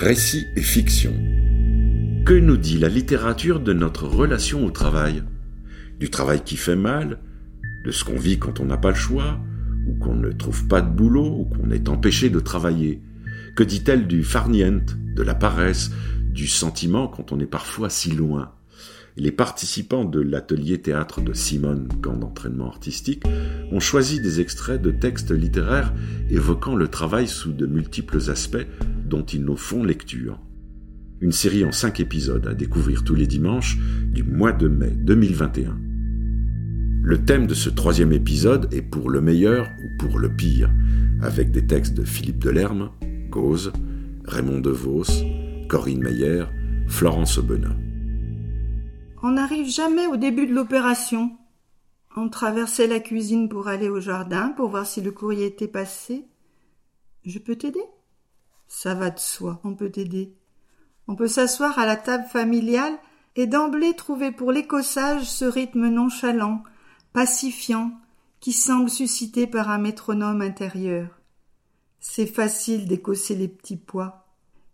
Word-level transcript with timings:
Récit 0.00 0.46
et 0.54 0.62
fiction. 0.62 1.12
Que 2.24 2.38
nous 2.38 2.56
dit 2.56 2.78
la 2.78 2.88
littérature 2.88 3.58
de 3.58 3.72
notre 3.72 4.06
relation 4.06 4.64
au 4.64 4.70
travail? 4.70 5.24
Du 5.98 6.08
travail 6.08 6.42
qui 6.44 6.56
fait 6.56 6.76
mal 6.76 7.18
De 7.84 7.90
ce 7.90 8.04
qu'on 8.04 8.16
vit 8.16 8.38
quand 8.38 8.60
on 8.60 8.66
n'a 8.66 8.76
pas 8.76 8.90
le 8.90 8.94
choix 8.94 9.40
Ou 9.88 9.98
qu'on 9.98 10.14
ne 10.14 10.30
trouve 10.30 10.68
pas 10.68 10.82
de 10.82 10.88
boulot 10.88 11.40
Ou 11.40 11.44
qu'on 11.46 11.72
est 11.72 11.88
empêché 11.88 12.30
de 12.30 12.38
travailler? 12.38 13.02
Que 13.56 13.64
dit-elle 13.64 14.06
du 14.06 14.22
farniente, 14.22 14.96
de 15.16 15.22
la 15.24 15.34
paresse, 15.34 15.90
du 16.32 16.46
sentiment 16.46 17.08
quand 17.08 17.32
on 17.32 17.40
est 17.40 17.46
parfois 17.46 17.90
si 17.90 18.12
loin? 18.12 18.52
Les 19.16 19.32
participants 19.32 20.04
de 20.04 20.20
l'atelier 20.20 20.80
théâtre 20.80 21.20
de 21.20 21.32
Simone, 21.32 21.88
camp 22.00 22.16
d'entraînement 22.16 22.68
artistique, 22.68 23.24
ont 23.72 23.80
choisi 23.80 24.20
des 24.20 24.40
extraits 24.40 24.80
de 24.80 24.92
textes 24.92 25.32
littéraires 25.32 25.92
évoquant 26.30 26.76
le 26.76 26.86
travail 26.86 27.26
sous 27.26 27.52
de 27.52 27.66
multiples 27.66 28.30
aspects 28.30 28.64
dont 29.08 29.24
ils 29.24 29.44
nous 29.44 29.56
font 29.56 29.82
lecture. 29.82 30.38
Une 31.20 31.32
série 31.32 31.64
en 31.64 31.72
cinq 31.72 31.98
épisodes 31.98 32.46
à 32.46 32.54
découvrir 32.54 33.02
tous 33.02 33.14
les 33.14 33.26
dimanches 33.26 33.78
du 34.12 34.22
mois 34.22 34.52
de 34.52 34.68
mai 34.68 34.90
2021. 34.90 35.76
Le 37.02 37.24
thème 37.24 37.46
de 37.46 37.54
ce 37.54 37.70
troisième 37.70 38.12
épisode 38.12 38.72
est 38.72 38.82
pour 38.82 39.10
le 39.10 39.20
meilleur 39.20 39.66
ou 39.82 39.98
pour 39.98 40.18
le 40.18 40.28
pire, 40.28 40.70
avec 41.22 41.50
des 41.50 41.66
textes 41.66 41.94
de 41.94 42.04
Philippe 42.04 42.38
Delerme, 42.38 42.90
Gauze, 43.30 43.72
Raymond 44.24 44.60
DeVos, 44.60 45.06
Corinne 45.68 46.02
Meyer, 46.02 46.44
Florence 46.86 47.38
Aubenas. 47.38 47.76
On 49.22 49.32
n'arrive 49.32 49.68
jamais 49.68 50.06
au 50.06 50.16
début 50.16 50.46
de 50.46 50.54
l'opération. 50.54 51.36
On 52.16 52.28
traversait 52.28 52.86
la 52.86 53.00
cuisine 53.00 53.48
pour 53.48 53.68
aller 53.68 53.88
au 53.88 54.00
jardin 54.00 54.50
pour 54.50 54.68
voir 54.68 54.86
si 54.86 55.00
le 55.00 55.10
courrier 55.10 55.46
était 55.46 55.66
passé. 55.66 56.24
Je 57.24 57.38
peux 57.38 57.56
t'aider? 57.56 57.82
Ça 58.68 58.94
va 58.94 59.10
de 59.10 59.18
soi, 59.18 59.60
on 59.64 59.74
peut 59.74 59.90
t'aider. 59.90 60.34
On 61.08 61.16
peut 61.16 61.26
s'asseoir 61.26 61.78
à 61.78 61.86
la 61.86 61.96
table 61.96 62.26
familiale 62.30 62.96
et 63.34 63.46
d'emblée 63.46 63.94
trouver 63.94 64.30
pour 64.30 64.52
l'écossage 64.52 65.24
ce 65.24 65.46
rythme 65.46 65.88
nonchalant, 65.88 66.62
pacifiant, 67.12 67.92
qui 68.40 68.52
semble 68.52 68.90
suscité 68.90 69.46
par 69.46 69.70
un 69.70 69.78
métronome 69.78 70.42
intérieur. 70.42 71.08
C'est 71.98 72.26
facile 72.26 72.86
d'écosser 72.86 73.34
les 73.34 73.48
petits 73.48 73.76
pois. 73.76 74.26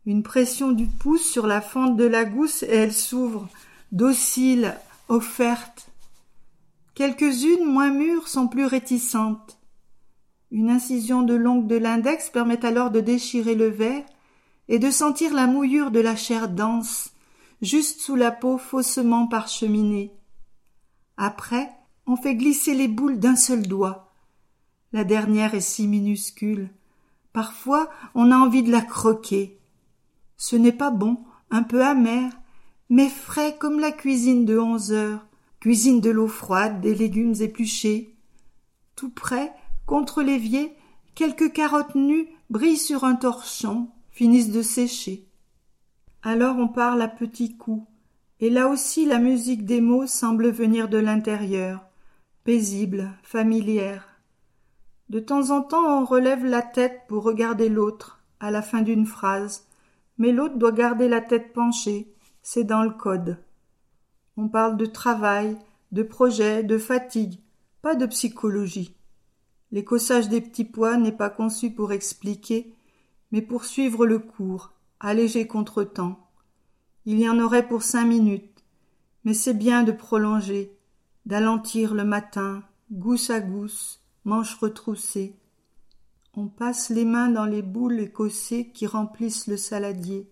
Une 0.06 0.22
pression 0.22 0.72
du 0.72 0.87
pouce 0.87 1.25
sur 1.25 1.47
la 1.47 1.62
fente 1.62 1.97
de 1.97 2.05
la 2.05 2.25
gousse 2.25 2.62
et 2.65 2.75
elle 2.75 2.92
s'ouvre, 2.92 3.48
docile, 3.92 4.75
offerte. 5.09 5.89
Quelques-unes 6.95 7.65
moins 7.65 7.91
mûres 7.91 8.28
sont 8.28 8.48
plus 8.48 8.67
réticentes. 8.67 9.59
Une 10.55 10.70
incision 10.70 11.22
de 11.22 11.34
l'ongle 11.34 11.66
de 11.66 11.74
l'index 11.74 12.30
permet 12.30 12.64
alors 12.64 12.92
de 12.92 13.00
déchirer 13.00 13.56
le 13.56 13.66
verre 13.66 14.05
et 14.69 14.78
de 14.78 14.88
sentir 14.88 15.34
la 15.34 15.48
mouillure 15.48 15.91
de 15.91 15.98
la 15.98 16.14
chair 16.14 16.48
dense, 16.48 17.10
juste 17.60 18.00
sous 18.00 18.14
la 18.14 18.30
peau 18.30 18.56
faussement 18.56 19.27
parcheminée. 19.27 20.12
Après, 21.16 21.72
on 22.06 22.14
fait 22.14 22.36
glisser 22.36 22.72
les 22.77 22.86
boules 22.86 23.19
d'un 23.19 23.34
seul 23.34 23.66
doigt. 23.66 24.14
La 24.92 25.02
dernière 25.02 25.56
est 25.56 25.60
si 25.60 25.88
minuscule. 25.88 26.70
Parfois, 27.32 27.91
on 28.14 28.30
a 28.30 28.36
envie 28.36 28.62
de 28.62 28.70
la 28.70 28.82
croquer. 28.82 29.58
Ce 30.36 30.55
n'est 30.55 30.70
pas 30.70 30.92
bon, 30.92 31.19
un 31.50 31.64
peu 31.64 31.84
amer, 31.84 32.30
mais 32.88 33.08
frais 33.08 33.56
comme 33.58 33.80
la 33.80 33.91
cuisine 33.91 34.44
de 34.44 34.56
onze 34.56 34.92
heures, 34.92 35.27
cuisine 35.58 36.00
de 36.00 36.10
l'eau 36.10 36.28
froide, 36.28 36.80
des 36.80 36.94
légumes 36.94 37.34
épluchés. 37.41 38.14
Tout 38.94 39.10
près, 39.10 39.52
contre 39.87 40.23
l'évier, 40.23 40.77
quelques 41.15 41.53
carottes 41.53 41.95
nues 41.95 42.29
brillent 42.51 42.77
sur 42.77 43.05
un 43.05 43.15
torchon, 43.15 43.89
finissent 44.11 44.53
de 44.53 44.63
sécher. 44.63 45.29
Alors 46.23 46.57
on 46.59 46.69
parle 46.69 47.03
à 47.03 47.09
petits 47.09 47.57
coups, 47.57 47.87
et 48.41 48.51
là 48.51 48.69
aussi 48.69 49.05
la 49.05 49.19
musique 49.19 49.65
des 49.65 49.81
mots 49.81 50.07
semble 50.07 50.50
venir 50.50 50.89
de 50.89 50.99
l'intérieur, 50.99 51.84
paisible, 52.44 53.11
familière. 53.23 54.09
De 55.11 55.21
temps 55.21 55.50
en 55.50 55.62
temps 55.62 56.00
on 56.00 56.05
relève 56.05 56.44
la 56.44 56.62
tête 56.62 57.03
pour 57.09 57.25
regarder 57.25 57.69
l'autre, 57.69 58.23
à 58.41 58.50
la 58.50 58.62
fin 58.62 58.83
d'une 58.83 59.06
phrase, 59.06 59.67
mais 60.19 60.33
l'autre 60.33 60.56
doit 60.56 60.73
garder 60.73 61.09
la 61.09 61.21
tête 61.21 61.53
penchée, 61.53 62.15
c'est 62.43 62.65
dans 62.65 62.83
le 62.83 62.91
code. 62.91 63.39
On 64.37 64.49
parle 64.49 64.77
de 64.77 64.87
travail, 64.87 65.56
de 65.93 66.03
projet, 66.03 66.62
de 66.62 66.78
fatigue, 66.78 67.41
pas 67.83 67.94
de 67.94 68.06
psychologie. 68.06 68.97
L'écossage 69.75 70.29
des 70.29 70.41
petits 70.41 70.65
pois 70.65 70.97
n'est 70.97 71.11
pas 71.11 71.31
conçu 71.31 71.69
pour 71.69 71.91
expliquer, 71.91 72.73
mais 73.33 73.43
pour 73.43 73.65
suivre 73.65 74.07
le 74.07 74.21
cours, 74.21 74.71
alléger 75.01 75.49
contre-temps. 75.49 76.31
Il 77.07 77.19
y 77.19 77.29
en 77.29 77.41
aurait 77.41 77.67
pour 77.67 77.83
cinq 77.83 78.05
minutes, 78.05 78.62
mais 79.25 79.35
c'est 79.35 79.53
bien 79.53 79.83
de 79.83 79.91
prolonger, 79.91 80.79
d'alentir 81.27 81.93
le 81.93 82.05
matin, 82.05 82.62
gousse 82.93 83.31
à 83.31 83.41
gousse, 83.41 84.01
manches 84.25 84.55
retroussées. 84.55 85.35
On 86.35 86.47
passe 86.47 86.91
les 86.91 87.05
mains 87.05 87.29
dans 87.29 87.45
les 87.45 87.62
boules 87.62 87.99
écossées 87.99 88.71
qui 88.73 88.87
remplissent 88.87 89.49
le 89.49 89.56
saladier. 89.56 90.31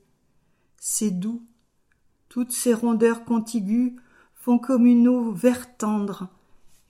C'est 0.76 1.10
doux, 1.10 1.42
toutes 2.28 2.52
ces 2.52 2.74
rondeurs 2.74 3.24
contiguës 3.24 3.94
font 4.36 4.60
comme 4.60 4.86
une 4.86 5.08
eau 5.08 5.32
vert 5.32 5.76
tendre, 5.78 6.28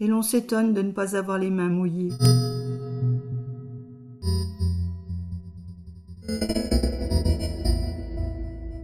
et 0.03 0.09
l'on 0.09 0.23
s'étonne 0.23 0.75
de 0.75 0.83
ne 0.83 0.91
pas 0.91 1.15
avoir 1.15 1.39
les 1.39 1.49
mains 1.49 1.69
mouillées. 1.69 2.11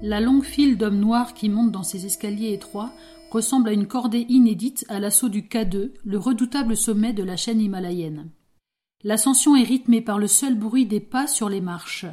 La 0.01 0.21
longue 0.21 0.45
file 0.45 0.79
d'hommes 0.79 1.01
noirs 1.01 1.35
qui 1.35 1.49
montent 1.49 1.73
dans 1.73 1.83
ces 1.83 2.07
escaliers 2.07 2.53
étroits 2.53 2.93
ressemble 3.33 3.69
à 3.69 3.73
une 3.73 3.89
cordée 3.89 4.27
inédite 4.29 4.87
à 4.89 5.01
l'assaut 5.01 5.29
du 5.29 5.43
K2, 5.43 5.91
le 6.05 6.19
redoutable 6.19 6.77
sommet 6.77 7.13
de 7.13 7.25
la 7.25 7.37
chaîne 7.37 7.61
himalayenne. 7.61 8.31
L'ascension 9.03 9.57
est 9.57 9.65
rythmée 9.65 10.01
par 10.01 10.21
le 10.21 10.29
seul 10.29 10.55
bruit 10.55 10.87
des 10.87 11.01
pas 11.01 11.27
sur 11.27 11.49
les 11.49 11.61
marches. 11.61 12.07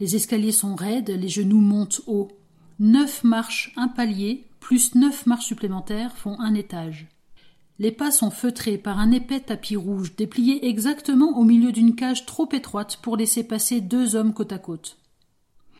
Les 0.00 0.16
escaliers 0.16 0.52
sont 0.52 0.74
raides, 0.74 1.10
les 1.10 1.28
genoux 1.28 1.60
montent 1.60 2.00
haut. 2.06 2.28
Neuf 2.78 3.24
marches, 3.24 3.74
un 3.76 3.88
palier, 3.88 4.46
plus 4.58 4.94
neuf 4.94 5.26
marches 5.26 5.46
supplémentaires 5.46 6.16
font 6.16 6.40
un 6.40 6.54
étage. 6.54 7.11
Les 7.82 7.90
pas 7.90 8.12
sont 8.12 8.30
feutrés 8.30 8.78
par 8.78 9.00
un 9.00 9.10
épais 9.10 9.40
tapis 9.40 9.74
rouge, 9.74 10.14
déplié 10.14 10.68
exactement 10.68 11.36
au 11.36 11.42
milieu 11.42 11.72
d'une 11.72 11.96
cage 11.96 12.26
trop 12.26 12.48
étroite 12.52 13.00
pour 13.02 13.16
laisser 13.16 13.42
passer 13.42 13.80
deux 13.80 14.14
hommes 14.14 14.32
côte 14.32 14.52
à 14.52 14.58
côte. 14.58 14.98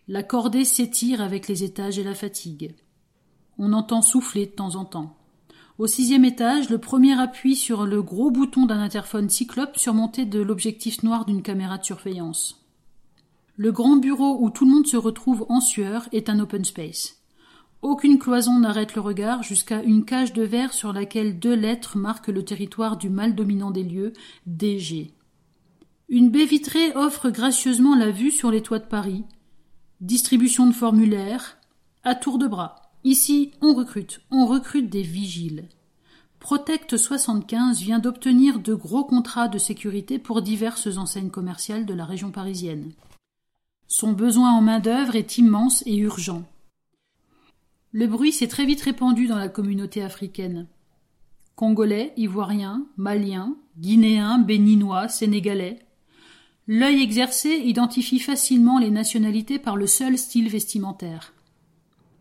La 0.09 0.25
cordée 0.25 0.65
s'étire 0.65 1.21
avec 1.21 1.47
les 1.47 1.63
étages 1.63 2.01
et 2.01 2.03
la 2.03 2.17
fatigue. 2.17 2.75
On 3.57 3.73
entend 3.73 4.03
souffler 4.03 4.47
de 4.47 4.51
temps 4.51 4.75
en 4.75 4.85
temps. 4.85 5.17
Au 5.79 5.87
sixième 5.87 6.25
étage, 6.25 6.71
le 6.71 6.79
premier 6.79 7.17
appuie 7.21 7.55
sur 7.55 7.87
le 7.87 8.03
gros 8.03 8.33
bouton 8.33 8.67
d'un 8.67 8.81
interphone 8.81 9.31
cyclope 9.31 9.79
surmonté 9.79 10.25
de 10.25 10.41
l'objectif 10.41 11.05
noir 11.05 11.25
d'une 11.25 11.43
caméra 11.43 11.79
de 11.79 11.84
surveillance. 11.84 12.67
Le 13.55 13.71
grand 13.71 13.95
bureau 13.95 14.39
où 14.41 14.51
tout 14.51 14.65
le 14.65 14.73
monde 14.73 14.89
se 14.89 14.97
retrouve 14.97 15.47
en 15.49 15.61
sueur 15.61 16.09
est 16.11 16.29
un 16.29 16.41
open 16.41 16.65
space. 16.65 17.22
Aucune 17.82 18.20
cloison 18.20 18.60
n'arrête 18.60 18.94
le 18.94 19.00
regard 19.00 19.43
jusqu'à 19.43 19.82
une 19.82 20.04
cage 20.04 20.32
de 20.32 20.44
verre 20.44 20.72
sur 20.72 20.93
laquelle 20.93 21.41
deux 21.41 21.54
lettres 21.54 21.98
marquent 21.98 22.28
le 22.28 22.44
territoire 22.44 22.97
du 22.97 23.10
mal 23.10 23.34
dominant 23.34 23.72
des 23.72 23.82
lieux, 23.82 24.12
DG. 24.47 25.12
Une 26.09 26.31
baie 26.31 26.44
vitrée 26.44 26.94
offre 26.94 27.31
gracieusement 27.31 27.97
la 27.97 28.12
vue 28.12 28.31
sur 28.31 28.53
les 28.53 28.62
toits 28.62 28.78
de 28.78 28.87
Paris. 28.87 29.25
Distribution 30.00 30.69
de 30.69 30.72
formulaires, 30.72 31.59
à 32.04 32.15
tour 32.15 32.38
de 32.38 32.47
bras. 32.47 32.92
Ici, 33.03 33.50
on 33.60 33.75
recrute, 33.75 34.21
on 34.31 34.47
recrute 34.47 34.88
des 34.88 35.03
vigiles. 35.03 35.69
Protect 36.38 36.97
75 36.97 37.81
vient 37.81 37.98
d'obtenir 37.98 38.60
de 38.60 38.75
gros 38.75 39.04
contrats 39.04 39.48
de 39.48 39.59
sécurité 39.59 40.21
pour 40.21 40.42
diverses 40.42 40.98
enseignes 40.98 41.31
commerciales 41.31 41.87
de 41.87 41.94
la 41.94 42.04
région 42.04 42.31
parisienne. 42.31 42.92
Son 43.89 44.12
besoin 44.12 44.53
en 44.53 44.60
main-d'œuvre 44.60 45.16
est 45.16 45.39
immense 45.39 45.83
et 45.84 45.97
urgent. 45.97 46.45
Le 47.94 48.06
bruit 48.06 48.33
s'est 48.33 48.48
très 48.48 48.65
vite 48.65 48.80
répandu 48.80 49.27
dans 49.27 49.36
la 49.36 49.50
communauté 49.50 50.03
africaine. 50.03 50.66
Congolais, 51.56 52.15
Ivoiriens, 52.16 52.86
Maliens, 52.97 53.54
Guinéens, 53.78 54.39
Béninois, 54.39 55.09
Sénégalais. 55.09 55.78
L'œil 56.66 57.03
exercé 57.03 57.50
identifie 57.50 58.18
facilement 58.18 58.78
les 58.78 58.91
nationalités 58.91 59.59
par 59.59 59.77
le 59.77 59.86
seul 59.86 60.16
style 60.16 60.48
vestimentaire. 60.48 61.34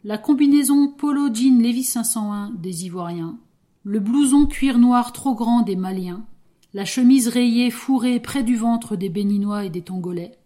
La 0.04 0.18
combinaison 0.18 0.90
polo 0.90 1.34
jean 1.34 1.62
Levis 1.62 1.86
501 1.86 2.50
des 2.50 2.86
Ivoiriens, 2.86 3.40
le 3.84 4.02
blouson 4.02 4.48
cuir 4.48 4.78
noir 4.78 5.14
trop 5.14 5.36
grand 5.36 5.62
des 5.62 5.78
Maliens, 5.78 6.26
la 6.74 6.84
chemise 6.84 7.30
rayée 7.30 7.72
fourrée 7.72 8.20
près 8.20 8.44
du 8.44 8.58
ventre 8.58 8.98
des 8.98 9.10
Béninois 9.10 9.64
et 9.64 9.70
des 9.70 9.84
Tongolais, 9.84 10.38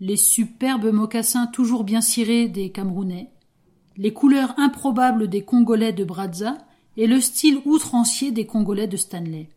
les 0.00 0.16
superbes 0.16 0.92
mocassins 0.92 1.46
toujours 1.46 1.84
bien 1.84 2.02
cirés 2.02 2.48
des 2.48 2.70
Camerounais, 2.70 3.30
les 3.96 4.12
couleurs 4.12 4.54
improbables 4.58 5.28
des 5.28 5.42
Congolais 5.42 5.92
de 5.92 6.04
Brazza 6.04 6.58
et 6.96 7.06
le 7.06 7.20
style 7.20 7.60
outrancier 7.64 8.30
des 8.30 8.46
Congolais 8.46 8.86
de 8.86 8.96
Stanley. 8.96 9.48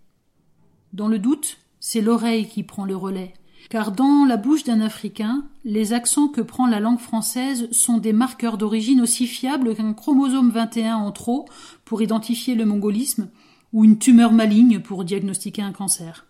Dans 0.93 1.07
le 1.07 1.19
doute, 1.19 1.57
c'est 1.79 2.01
l'oreille 2.01 2.47
qui 2.47 2.63
prend 2.63 2.85
le 2.85 2.95
relais, 2.95 3.33
car 3.69 3.91
dans 3.91 4.25
la 4.25 4.37
bouche 4.37 4.63
d'un 4.63 4.81
Africain, 4.81 5.45
les 5.65 5.93
accents 5.93 6.27
que 6.27 6.41
prend 6.41 6.67
la 6.67 6.79
langue 6.79 6.99
française 6.99 7.69
sont 7.71 7.97
des 7.97 8.13
marqueurs 8.13 8.57
d'origine 8.57 9.01
aussi 9.01 9.27
fiables 9.27 9.75
qu'un 9.75 9.93
chromosome 9.93 10.51
21 10.51 10.95
en 10.97 11.11
trop 11.11 11.45
pour 11.83 12.01
identifier 12.01 12.55
le 12.55 12.65
mongolisme 12.65 13.29
ou 13.73 13.83
une 13.83 13.97
tumeur 13.97 14.31
maligne 14.31 14.79
pour 14.79 15.03
diagnostiquer 15.03 15.61
un 15.61 15.73
cancer. 15.73 16.25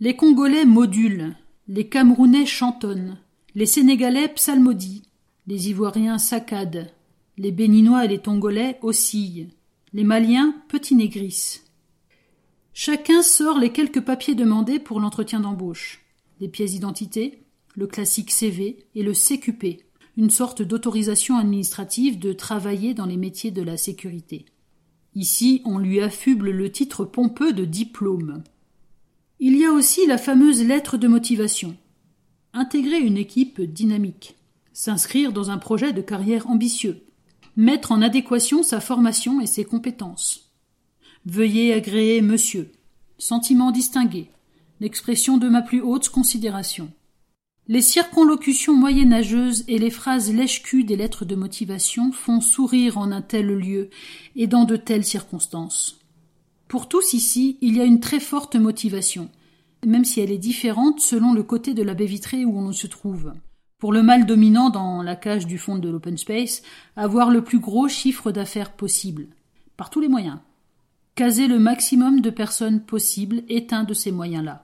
Les 0.00 0.16
Congolais 0.16 0.64
modulent, 0.64 1.36
les 1.68 1.88
Camerounais 1.88 2.46
chantonnent, 2.46 3.18
les 3.54 3.66
Sénégalais 3.66 4.28
psalmodient, 4.28 5.02
les 5.50 5.68
Ivoiriens 5.68 6.18
saccadent, 6.18 6.92
les 7.36 7.50
Béninois 7.50 8.04
et 8.04 8.08
les 8.08 8.20
Tongolais 8.20 8.78
oscillent, 8.82 9.48
les 9.92 10.04
Maliens 10.04 10.54
petit-négrissent. 10.68 11.64
Chacun 12.72 13.20
sort 13.20 13.58
les 13.58 13.72
quelques 13.72 14.00
papiers 14.00 14.36
demandés 14.36 14.78
pour 14.78 15.00
l'entretien 15.00 15.40
d'embauche 15.40 16.02
les 16.38 16.46
pièces 16.46 16.70
d'identité, 16.70 17.42
le 17.74 17.88
classique 17.88 18.30
CV 18.30 18.86
et 18.94 19.02
le 19.02 19.12
CQP, 19.12 19.82
une 20.16 20.30
sorte 20.30 20.62
d'autorisation 20.62 21.36
administrative 21.36 22.20
de 22.20 22.32
travailler 22.32 22.94
dans 22.94 23.06
les 23.06 23.16
métiers 23.16 23.50
de 23.50 23.60
la 23.60 23.76
sécurité. 23.76 24.46
Ici, 25.16 25.62
on 25.64 25.78
lui 25.78 26.00
affuble 26.00 26.50
le 26.50 26.70
titre 26.70 27.04
pompeux 27.04 27.52
de 27.52 27.64
diplôme. 27.64 28.44
Il 29.40 29.56
y 29.58 29.66
a 29.66 29.72
aussi 29.72 30.06
la 30.06 30.16
fameuse 30.16 30.62
lettre 30.62 30.96
de 30.96 31.08
motivation. 31.08 31.76
Intégrer 32.52 33.00
une 33.00 33.18
équipe 33.18 33.60
dynamique, 33.60 34.36
s'inscrire 34.72 35.32
dans 35.32 35.50
un 35.50 35.58
projet 35.58 35.92
de 35.92 36.00
carrière 36.00 36.48
ambitieux, 36.48 37.04
mettre 37.56 37.92
en 37.92 38.02
adéquation 38.02 38.62
sa 38.62 38.80
formation 38.80 39.40
et 39.40 39.46
ses 39.46 39.64
compétences. 39.64 40.52
Veuillez 41.26 41.72
agréer 41.72 42.22
monsieur. 42.22 42.72
Sentiment 43.18 43.70
distingué, 43.70 44.30
l'expression 44.80 45.36
de 45.36 45.48
ma 45.48 45.60
plus 45.60 45.82
haute 45.82 46.08
considération. 46.08 46.90
Les 47.68 47.82
circonlocutions 47.82 48.74
moyenâgeuses 48.74 49.64
et 49.68 49.78
les 49.78 49.90
phrases 49.90 50.32
lèche-cul 50.32 50.84
des 50.84 50.96
lettres 50.96 51.24
de 51.24 51.36
motivation 51.36 52.10
font 52.10 52.40
sourire 52.40 52.98
en 52.98 53.12
un 53.12 53.22
tel 53.22 53.46
lieu 53.46 53.90
et 54.34 54.46
dans 54.46 54.64
de 54.64 54.76
telles 54.76 55.04
circonstances. 55.04 56.00
Pour 56.66 56.88
tous 56.88 57.12
ici, 57.12 57.58
il 57.60 57.76
y 57.76 57.80
a 57.80 57.84
une 57.84 58.00
très 58.00 58.20
forte 58.20 58.56
motivation, 58.56 59.28
même 59.86 60.04
si 60.04 60.20
elle 60.20 60.32
est 60.32 60.38
différente 60.38 61.00
selon 61.00 61.32
le 61.32 61.42
côté 61.42 61.74
de 61.74 61.82
la 61.82 61.94
baie 61.94 62.06
vitrée 62.06 62.44
où 62.44 62.58
on 62.58 62.72
se 62.72 62.86
trouve. 62.86 63.32
Pour 63.80 63.92
le 63.92 64.02
mal 64.02 64.26
dominant 64.26 64.68
dans 64.68 65.02
la 65.02 65.16
cage 65.16 65.46
du 65.46 65.58
fond 65.58 65.78
de 65.78 65.88
l'open 65.88 66.18
space, 66.18 66.62
avoir 66.96 67.30
le 67.30 67.42
plus 67.42 67.58
gros 67.58 67.88
chiffre 67.88 68.30
d'affaires 68.30 68.72
possible, 68.72 69.26
par 69.78 69.88
tous 69.88 70.00
les 70.00 70.08
moyens. 70.08 70.38
Caser 71.14 71.48
le 71.48 71.58
maximum 71.58 72.20
de 72.20 72.30
personnes 72.30 72.80
possible 72.80 73.42
est 73.48 73.72
un 73.72 73.84
de 73.84 73.94
ces 73.94 74.12
moyens-là. 74.12 74.62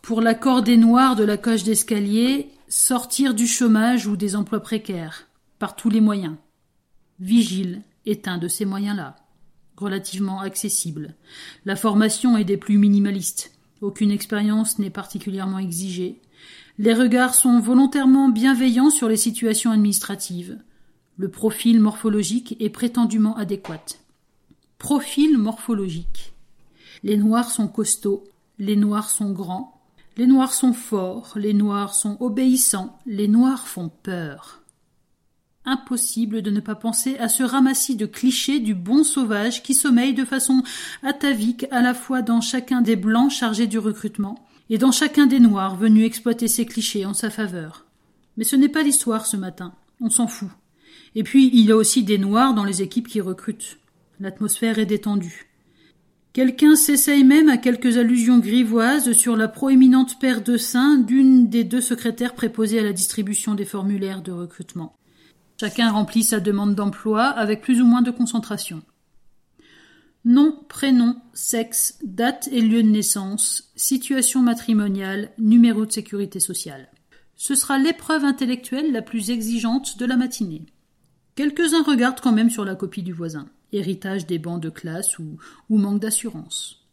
Pour 0.00 0.20
la 0.20 0.34
cordée 0.34 0.76
noire 0.76 1.16
de 1.16 1.24
la 1.24 1.36
cage 1.36 1.64
d'escalier, 1.64 2.48
sortir 2.68 3.34
du 3.34 3.48
chômage 3.48 4.06
ou 4.06 4.16
des 4.16 4.36
emplois 4.36 4.60
précaires, 4.60 5.26
par 5.58 5.74
tous 5.74 5.90
les 5.90 6.00
moyens. 6.00 6.36
Vigile 7.18 7.82
est 8.06 8.28
un 8.28 8.38
de 8.38 8.46
ces 8.46 8.64
moyens-là, 8.64 9.16
relativement 9.76 10.40
accessible. 10.40 11.16
La 11.64 11.74
formation 11.74 12.36
est 12.36 12.44
des 12.44 12.56
plus 12.56 12.78
minimalistes. 12.78 13.52
Aucune 13.80 14.12
expérience 14.12 14.78
n'est 14.78 14.90
particulièrement 14.90 15.58
exigée. 15.58 16.20
Les 16.82 16.94
regards 16.94 17.34
sont 17.34 17.60
volontairement 17.60 18.30
bienveillants 18.30 18.88
sur 18.88 19.06
les 19.06 19.18
situations 19.18 19.70
administratives. 19.70 20.56
Le 21.18 21.28
profil 21.28 21.78
morphologique 21.78 22.56
est 22.58 22.70
prétendument 22.70 23.36
adéquat. 23.36 23.84
Profil 24.78 25.36
morphologique. 25.36 26.32
Les 27.02 27.18
noirs 27.18 27.50
sont 27.50 27.68
costauds, 27.68 28.24
les 28.58 28.76
noirs 28.76 29.10
sont 29.10 29.30
grands, 29.30 29.78
les 30.16 30.26
noirs 30.26 30.54
sont 30.54 30.72
forts, 30.72 31.34
les 31.36 31.52
noirs 31.52 31.92
sont 31.92 32.16
obéissants, 32.18 32.98
les 33.04 33.28
noirs 33.28 33.68
font 33.68 33.90
peur. 34.02 34.62
Impossible 35.66 36.40
de 36.40 36.50
ne 36.50 36.60
pas 36.60 36.76
penser 36.76 37.18
à 37.18 37.28
ce 37.28 37.42
ramassis 37.42 37.96
de 37.96 38.06
clichés 38.06 38.58
du 38.58 38.74
bon 38.74 39.04
sauvage 39.04 39.62
qui 39.62 39.74
sommeille 39.74 40.14
de 40.14 40.24
façon 40.24 40.62
atavique 41.02 41.66
à 41.72 41.82
la 41.82 41.92
fois 41.92 42.22
dans 42.22 42.40
chacun 42.40 42.80
des 42.80 42.96
blancs 42.96 43.32
chargés 43.32 43.66
du 43.66 43.78
recrutement 43.78 44.46
et 44.70 44.78
dans 44.78 44.92
chacun 44.92 45.26
des 45.26 45.40
noirs 45.40 45.76
venus 45.76 46.06
exploiter 46.06 46.48
ces 46.48 46.64
clichés 46.64 47.04
en 47.04 47.12
sa 47.12 47.28
faveur. 47.28 47.86
Mais 48.36 48.44
ce 48.44 48.56
n'est 48.56 48.68
pas 48.68 48.82
l'histoire 48.82 49.26
ce 49.26 49.36
matin, 49.36 49.74
on 50.00 50.08
s'en 50.08 50.28
fout. 50.28 50.48
Et 51.14 51.24
puis 51.24 51.50
il 51.52 51.66
y 51.66 51.72
a 51.72 51.76
aussi 51.76 52.04
des 52.04 52.18
noirs 52.18 52.54
dans 52.54 52.64
les 52.64 52.80
équipes 52.80 53.08
qui 53.08 53.20
recrutent. 53.20 53.78
L'atmosphère 54.20 54.78
est 54.78 54.86
détendue. 54.86 55.48
Quelqu'un 56.32 56.76
s'essaye 56.76 57.24
même 57.24 57.48
à 57.48 57.56
quelques 57.56 57.96
allusions 57.96 58.38
grivoises 58.38 59.12
sur 59.12 59.36
la 59.36 59.48
proéminente 59.48 60.20
paire 60.20 60.42
de 60.42 60.56
seins 60.56 60.96
d'une 60.96 61.48
des 61.48 61.64
deux 61.64 61.80
secrétaires 61.80 62.34
préposées 62.34 62.78
à 62.78 62.84
la 62.84 62.92
distribution 62.92 63.54
des 63.56 63.64
formulaires 63.64 64.22
de 64.22 64.30
recrutement. 64.30 64.94
Chacun 65.58 65.90
remplit 65.90 66.22
sa 66.22 66.38
demande 66.38 66.76
d'emploi 66.76 67.24
avec 67.24 67.60
plus 67.60 67.82
ou 67.82 67.84
moins 67.84 68.02
de 68.02 68.12
concentration. 68.12 68.82
Nom, 70.24 70.58
prénom, 70.68 71.16
sexe, 71.32 71.98
date 72.02 72.48
et 72.52 72.60
lieu 72.60 72.82
de 72.82 72.88
naissance, 72.88 73.72
situation 73.74 74.42
matrimoniale, 74.42 75.30
numéro 75.38 75.86
de 75.86 75.92
sécurité 75.92 76.40
sociale. 76.40 76.88
Ce 77.36 77.54
sera 77.54 77.78
l'épreuve 77.78 78.24
intellectuelle 78.24 78.92
la 78.92 79.00
plus 79.00 79.30
exigeante 79.30 79.98
de 79.98 80.04
la 80.04 80.16
matinée. 80.16 80.66
Quelques-uns 81.36 81.82
regardent 81.82 82.20
quand 82.20 82.32
même 82.32 82.50
sur 82.50 82.66
la 82.66 82.74
copie 82.74 83.02
du 83.02 83.12
voisin 83.12 83.46
héritage 83.72 84.26
des 84.26 84.38
bancs 84.38 84.60
de 84.60 84.70
classe 84.70 85.18
ou, 85.18 85.38
ou 85.68 85.78
manque 85.78 86.00
d'assurance. 86.00 86.86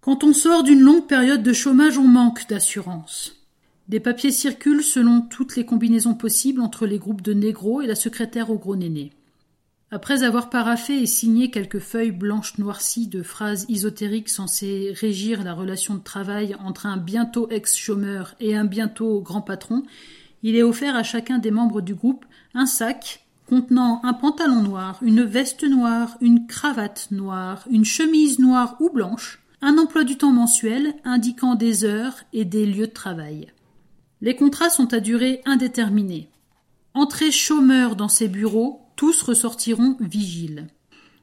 Quand 0.00 0.24
on 0.24 0.32
sort 0.32 0.62
d'une 0.62 0.80
longue 0.80 1.06
période 1.06 1.42
de 1.42 1.52
chômage, 1.52 1.98
on 1.98 2.08
manque 2.08 2.48
d'assurance. 2.48 3.36
Des 3.88 4.00
papiers 4.00 4.30
circulent 4.30 4.82
selon 4.82 5.20
toutes 5.20 5.56
les 5.56 5.66
combinaisons 5.66 6.14
possibles 6.14 6.62
entre 6.62 6.86
les 6.86 6.98
groupes 6.98 7.22
de 7.22 7.34
négros 7.34 7.82
et 7.82 7.86
la 7.86 7.94
secrétaire 7.94 8.50
au 8.50 8.56
gros 8.56 8.76
néné. 8.76 9.12
Après 9.92 10.22
avoir 10.22 10.50
paraffé 10.50 11.02
et 11.02 11.06
signé 11.06 11.50
quelques 11.50 11.80
feuilles 11.80 12.12
blanches 12.12 12.58
noircies 12.58 13.08
de 13.08 13.24
phrases 13.24 13.66
ésotériques 13.68 14.28
censées 14.28 14.92
régir 14.94 15.42
la 15.42 15.52
relation 15.52 15.94
de 15.94 16.02
travail 16.02 16.54
entre 16.64 16.86
un 16.86 16.96
bientôt 16.96 17.48
ex-chômeur 17.50 18.36
et 18.38 18.54
un 18.54 18.64
bientôt 18.64 19.20
grand 19.20 19.40
patron, 19.42 19.82
il 20.44 20.54
est 20.54 20.62
offert 20.62 20.94
à 20.94 21.02
chacun 21.02 21.38
des 21.38 21.50
membres 21.50 21.80
du 21.80 21.94
groupe 21.94 22.24
un 22.54 22.66
sac 22.66 23.26
contenant 23.48 24.00
un 24.04 24.12
pantalon 24.12 24.62
noir, 24.62 25.00
une 25.02 25.24
veste 25.24 25.64
noire, 25.64 26.16
une 26.20 26.46
cravate 26.46 27.08
noire, 27.10 27.64
une 27.68 27.84
chemise 27.84 28.38
noire 28.38 28.76
ou 28.78 28.90
blanche, 28.90 29.42
un 29.60 29.76
emploi 29.76 30.04
du 30.04 30.16
temps 30.16 30.30
mensuel 30.30 30.94
indiquant 31.04 31.56
des 31.56 31.84
heures 31.84 32.14
et 32.32 32.44
des 32.44 32.64
lieux 32.64 32.86
de 32.86 32.92
travail. 32.92 33.48
Les 34.20 34.36
contrats 34.36 34.70
sont 34.70 34.94
à 34.94 35.00
durée 35.00 35.42
indéterminée. 35.46 36.30
Entrez 36.94 37.32
chômeurs 37.32 37.96
dans 37.96 38.08
ces 38.08 38.28
bureaux, 38.28 38.82
tous 39.00 39.22
ressortiront 39.22 39.96
vigiles. 39.98 40.66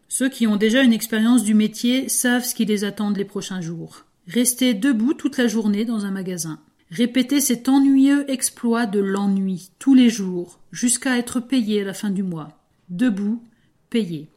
Ceux 0.07 0.29
qui 0.29 0.47
ont 0.47 0.55
déjà 0.55 0.81
une 0.81 0.93
expérience 0.93 1.43
du 1.43 1.53
métier 1.53 2.09
savent 2.09 2.43
ce 2.43 2.55
qui 2.55 2.65
les 2.65 2.83
attend 2.83 3.11
les 3.11 3.23
prochains 3.23 3.61
jours. 3.61 4.05
Rester 4.27 4.73
debout 4.73 5.13
toute 5.13 5.37
la 5.37 5.45
journée 5.45 5.85
dans 5.85 6.03
un 6.03 6.09
magasin. 6.09 6.59
Répéter 6.89 7.39
cet 7.39 7.69
ennuyeux 7.69 8.25
exploit 8.31 8.87
de 8.87 8.99
l'ennui 8.99 9.69
tous 9.77 9.93
les 9.93 10.09
jours, 10.09 10.57
jusqu'à 10.71 11.19
être 11.19 11.39
payé 11.39 11.81
à 11.81 11.85
la 11.85 11.93
fin 11.93 12.09
du 12.09 12.23
mois. 12.23 12.59
Debout, 12.89 13.43
payé. 13.91 14.27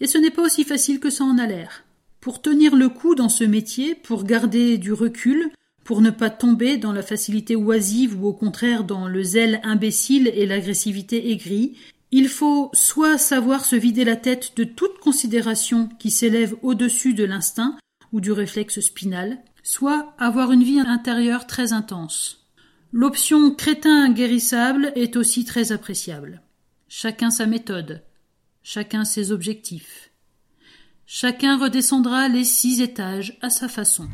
Et 0.00 0.06
ce 0.06 0.16
n'est 0.16 0.30
pas 0.30 0.40
aussi 0.40 0.64
facile 0.64 0.98
que 0.98 1.10
ça 1.10 1.24
en 1.24 1.36
a 1.36 1.46
l'air. 1.46 1.84
Pour 2.22 2.40
tenir 2.40 2.74
le 2.74 2.88
coup 2.88 3.14
dans 3.14 3.28
ce 3.28 3.44
métier, 3.44 3.94
pour 3.94 4.24
garder 4.24 4.78
du 4.78 4.94
recul, 4.94 5.50
pour 5.84 6.00
ne 6.00 6.10
pas 6.10 6.30
tomber 6.30 6.76
dans 6.76 6.92
la 6.92 7.02
facilité 7.02 7.56
oisive 7.56 8.18
ou 8.18 8.28
au 8.28 8.32
contraire 8.32 8.84
dans 8.84 9.08
le 9.08 9.22
zèle 9.22 9.60
imbécile 9.62 10.32
et 10.34 10.46
l'agressivité 10.46 11.32
aigrie, 11.32 11.76
il 12.12 12.28
faut 12.28 12.70
soit 12.74 13.16
savoir 13.16 13.64
se 13.64 13.74
vider 13.74 14.04
la 14.04 14.16
tête 14.16 14.52
de 14.56 14.64
toute 14.64 14.98
considération 14.98 15.88
qui 15.98 16.10
s'élève 16.10 16.54
au-dessus 16.62 17.14
de 17.14 17.24
l'instinct 17.24 17.78
ou 18.12 18.20
du 18.20 18.30
réflexe 18.30 18.80
spinal, 18.80 19.38
soit 19.62 20.14
avoir 20.18 20.52
une 20.52 20.62
vie 20.62 20.80
intérieure 20.80 21.46
très 21.46 21.72
intense. 21.72 22.46
L'option 22.92 23.54
crétin 23.54 24.10
guérissable 24.10 24.92
est 24.94 25.16
aussi 25.16 25.46
très 25.46 25.72
appréciable. 25.72 26.42
Chacun 26.88 27.30
sa 27.30 27.46
méthode, 27.46 28.02
chacun 28.62 29.06
ses 29.06 29.32
objectifs. 29.32 30.10
Chacun 31.06 31.56
redescendra 31.56 32.28
les 32.28 32.44
six 32.44 32.82
étages 32.82 33.38
à 33.40 33.48
sa 33.48 33.68
façon. 33.68 34.08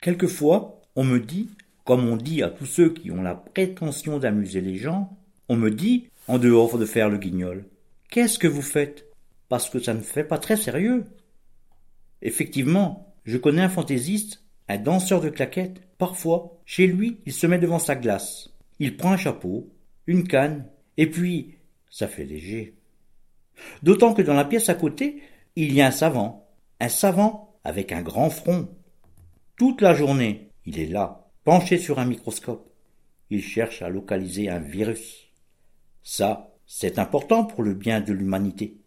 Quelquefois, 0.00 0.80
on 0.96 1.04
me 1.04 1.18
dit 1.18 1.50
comme 1.90 2.08
on 2.08 2.16
dit 2.16 2.44
à 2.44 2.50
tous 2.50 2.66
ceux 2.66 2.92
qui 2.92 3.10
ont 3.10 3.20
la 3.20 3.34
prétention 3.34 4.20
d'amuser 4.20 4.60
les 4.60 4.76
gens, 4.76 5.18
on 5.48 5.56
me 5.56 5.72
dit, 5.72 6.08
en 6.28 6.38
dehors 6.38 6.78
de 6.78 6.86
faire 6.86 7.08
le 7.08 7.18
guignol, 7.18 7.64
qu'est-ce 8.10 8.38
que 8.38 8.46
vous 8.46 8.62
faites? 8.62 9.06
Parce 9.48 9.68
que 9.68 9.80
ça 9.80 9.92
ne 9.92 10.00
fait 10.00 10.22
pas 10.22 10.38
très 10.38 10.56
sérieux. 10.56 11.04
Effectivement, 12.22 13.12
je 13.24 13.38
connais 13.38 13.62
un 13.62 13.68
fantaisiste, 13.68 14.44
un 14.68 14.78
danseur 14.78 15.20
de 15.20 15.30
claquettes. 15.30 15.82
Parfois, 15.98 16.60
chez 16.64 16.86
lui, 16.86 17.18
il 17.26 17.32
se 17.32 17.48
met 17.48 17.58
devant 17.58 17.80
sa 17.80 17.96
glace. 17.96 18.50
Il 18.78 18.96
prend 18.96 19.10
un 19.10 19.16
chapeau, 19.16 19.68
une 20.06 20.28
canne, 20.28 20.66
et 20.96 21.10
puis, 21.10 21.56
Ça 21.90 22.06
fait 22.06 22.24
léger. 22.24 22.76
D'autant 23.82 24.14
que 24.14 24.22
dans 24.22 24.34
la 24.34 24.44
pièce 24.44 24.68
à 24.68 24.74
côté, 24.74 25.24
il 25.56 25.74
y 25.74 25.82
a 25.82 25.88
un 25.88 25.90
savant. 25.90 26.48
Un 26.78 26.88
savant 26.88 27.58
avec 27.64 27.90
un 27.90 28.00
grand 28.00 28.30
front. 28.30 28.68
Toute 29.60 29.82
la 29.82 29.92
journée, 29.92 30.48
il 30.64 30.80
est 30.80 30.86
là, 30.86 31.28
penché 31.44 31.76
sur 31.76 31.98
un 31.98 32.06
microscope. 32.06 32.72
Il 33.28 33.42
cherche 33.42 33.82
à 33.82 33.90
localiser 33.90 34.48
un 34.48 34.58
virus. 34.58 35.30
Ça, 36.02 36.54
c'est 36.64 36.98
important 36.98 37.44
pour 37.44 37.62
le 37.62 37.74
bien 37.74 38.00
de 38.00 38.14
l'humanité. 38.14 38.78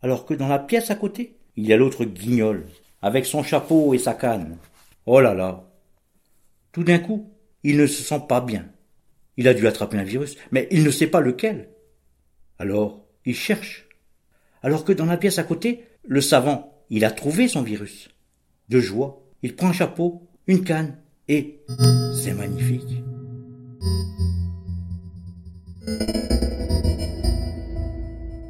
Alors 0.00 0.24
que 0.24 0.32
dans 0.32 0.48
la 0.48 0.58
pièce 0.58 0.90
à 0.90 0.94
côté, 0.94 1.36
il 1.56 1.66
y 1.66 1.74
a 1.74 1.76
l'autre 1.76 2.06
guignol, 2.06 2.66
avec 3.02 3.26
son 3.26 3.42
chapeau 3.42 3.92
et 3.92 3.98
sa 3.98 4.14
canne. 4.14 4.56
Oh 5.04 5.20
là 5.20 5.34
là. 5.34 5.70
Tout 6.72 6.82
d'un 6.82 6.98
coup, 6.98 7.30
il 7.62 7.76
ne 7.76 7.86
se 7.86 8.02
sent 8.02 8.22
pas 8.26 8.40
bien. 8.40 8.70
Il 9.36 9.48
a 9.48 9.52
dû 9.52 9.66
attraper 9.66 9.98
un 9.98 10.02
virus, 10.02 10.38
mais 10.50 10.66
il 10.70 10.82
ne 10.82 10.90
sait 10.90 11.08
pas 11.08 11.20
lequel. 11.20 11.68
Alors, 12.58 13.04
il 13.26 13.36
cherche. 13.36 13.86
Alors 14.62 14.86
que 14.86 14.94
dans 14.94 15.04
la 15.04 15.18
pièce 15.18 15.38
à 15.38 15.44
côté, 15.44 15.84
le 16.04 16.22
savant, 16.22 16.86
il 16.88 17.04
a 17.04 17.10
trouvé 17.10 17.48
son 17.48 17.60
virus. 17.60 18.08
De 18.70 18.80
joie, 18.80 19.19
il 19.42 19.56
prend 19.56 19.68
un 19.68 19.72
chapeau, 19.72 20.22
une 20.46 20.64
canne, 20.64 20.96
et 21.28 21.60
c'est 22.22 22.34
magnifique. 22.34 23.02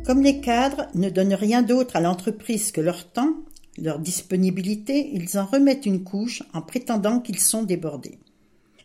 Comme 0.04 0.22
les 0.22 0.40
cadres 0.40 0.88
ne 0.94 1.08
donnent 1.08 1.34
rien 1.34 1.62
d'autre 1.62 1.94
à 1.94 2.00
l'entreprise 2.00 2.72
que 2.72 2.80
leur 2.80 3.12
temps, 3.12 3.36
leur 3.78 4.00
disponibilité, 4.00 5.10
ils 5.12 5.38
en 5.38 5.46
remettent 5.46 5.86
une 5.86 6.02
couche 6.02 6.42
en 6.52 6.62
prétendant 6.62 7.20
qu'ils 7.20 7.38
sont 7.38 7.62
débordés. 7.62 8.18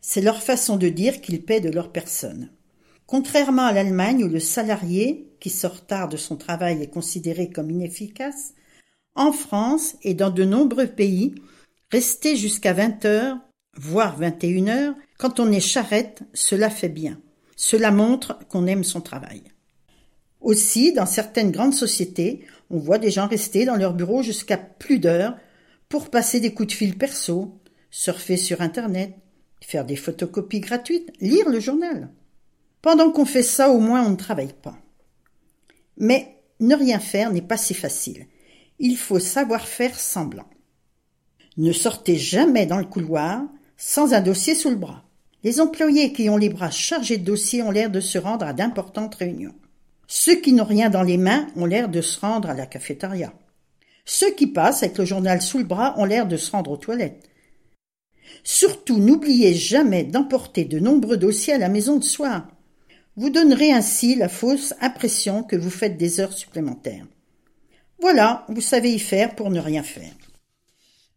C'est 0.01 0.21
leur 0.21 0.43
façon 0.43 0.77
de 0.77 0.87
dire 0.87 1.21
qu'ils 1.21 1.41
paient 1.41 1.61
de 1.61 1.71
leur 1.71 1.91
personne. 1.91 2.51
Contrairement 3.07 3.65
à 3.65 3.73
l'Allemagne 3.73 4.23
où 4.23 4.27
le 4.27 4.39
salarié, 4.39 5.31
qui 5.39 5.49
sort 5.49 5.85
tard 5.85 6.09
de 6.09 6.17
son 6.17 6.35
travail 6.35 6.81
est 6.81 6.89
considéré 6.89 7.49
comme 7.49 7.71
inefficace, 7.71 8.53
en 9.15 9.31
France 9.31 9.95
et 10.03 10.13
dans 10.13 10.29
de 10.29 10.43
nombreux 10.43 10.87
pays, 10.87 11.35
rester 11.91 12.35
jusqu'à 12.35 12.73
20 12.73 13.05
heures, 13.05 13.37
voire 13.77 14.17
21 14.17 14.67
heures, 14.67 14.95
quand 15.17 15.39
on 15.39 15.51
est 15.51 15.59
charrette, 15.59 16.23
cela 16.33 16.69
fait 16.69 16.89
bien. 16.89 17.19
Cela 17.55 17.91
montre 17.91 18.39
qu'on 18.49 18.67
aime 18.67 18.83
son 18.83 19.01
travail. 19.01 19.43
Aussi, 20.41 20.93
dans 20.93 21.05
certaines 21.05 21.51
grandes 21.51 21.73
sociétés, 21.73 22.45
on 22.69 22.77
voit 22.77 22.99
des 22.99 23.11
gens 23.11 23.27
rester 23.27 23.65
dans 23.65 23.75
leur 23.75 23.93
bureau 23.93 24.21
jusqu'à 24.21 24.57
plus 24.57 24.99
d'heures 24.99 25.35
pour 25.89 26.09
passer 26.09 26.39
des 26.39 26.53
coups 26.53 26.69
de 26.69 26.73
fil 26.73 26.97
perso, 26.97 27.59
surfer 27.89 28.37
sur 28.37 28.61
Internet, 28.61 29.15
faire 29.61 29.85
des 29.85 29.95
photocopies 29.95 30.59
gratuites, 30.59 31.11
lire 31.19 31.49
le 31.49 31.59
journal. 31.59 32.11
Pendant 32.81 33.11
qu'on 33.11 33.25
fait 33.25 33.43
ça, 33.43 33.69
au 33.69 33.79
moins 33.79 34.05
on 34.05 34.11
ne 34.11 34.15
travaille 34.15 34.53
pas. 34.53 34.77
Mais 35.97 36.43
ne 36.59 36.75
rien 36.75 36.99
faire 36.99 37.31
n'est 37.31 37.41
pas 37.41 37.57
si 37.57 37.73
facile. 37.73 38.27
Il 38.79 38.97
faut 38.97 39.19
savoir 39.19 39.67
faire 39.67 39.97
semblant. 39.97 40.49
Ne 41.57 41.71
sortez 41.71 42.17
jamais 42.17 42.65
dans 42.65 42.77
le 42.77 42.85
couloir 42.85 43.43
sans 43.77 44.13
un 44.13 44.21
dossier 44.21 44.55
sous 44.55 44.69
le 44.69 44.75
bras. 44.75 45.03
Les 45.43 45.61
employés 45.61 46.11
qui 46.11 46.29
ont 46.29 46.37
les 46.37 46.49
bras 46.49 46.71
chargés 46.71 47.17
de 47.17 47.23
dossiers 47.23 47.61
ont 47.61 47.71
l'air 47.71 47.89
de 47.89 47.99
se 47.99 48.17
rendre 48.17 48.45
à 48.45 48.53
d'importantes 48.53 49.15
réunions. 49.15 49.53
Ceux 50.07 50.35
qui 50.35 50.53
n'ont 50.53 50.65
rien 50.65 50.89
dans 50.89 51.03
les 51.03 51.17
mains 51.17 51.47
ont 51.55 51.65
l'air 51.65 51.89
de 51.89 52.01
se 52.01 52.19
rendre 52.19 52.49
à 52.49 52.53
la 52.53 52.65
cafétéria. 52.65 53.33
Ceux 54.05 54.31
qui 54.31 54.47
passent 54.47 54.83
avec 54.83 54.97
le 54.97 55.05
journal 55.05 55.41
sous 55.41 55.57
le 55.57 55.63
bras 55.63 55.95
ont 55.97 56.05
l'air 56.05 56.27
de 56.27 56.37
se 56.37 56.51
rendre 56.51 56.71
aux 56.71 56.77
toilettes. 56.77 57.29
Surtout, 58.43 58.99
n'oubliez 58.99 59.53
jamais 59.53 60.03
d'emporter 60.03 60.65
de 60.65 60.79
nombreux 60.79 61.17
dossiers 61.17 61.53
à 61.53 61.57
la 61.57 61.69
maison 61.69 61.97
de 61.97 62.03
soir. 62.03 62.47
Vous 63.15 63.29
donnerez 63.29 63.71
ainsi 63.71 64.15
la 64.15 64.29
fausse 64.29 64.73
impression 64.81 65.41
que 65.41 65.55
vous 65.55 65.69
faites 65.69 65.97
des 65.97 66.19
heures 66.19 66.33
supplémentaires. 66.33 67.07
Voilà, 67.99 68.45
vous 68.49 68.61
savez 68.61 68.93
y 68.93 68.99
faire 68.99 69.35
pour 69.35 69.49
ne 69.49 69.59
rien 69.59 69.83
faire. 69.83 70.13